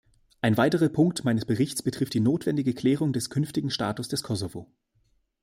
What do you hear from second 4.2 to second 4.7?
Kosovo.